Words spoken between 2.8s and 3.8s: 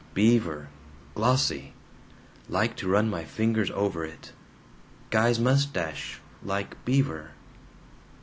run my fingers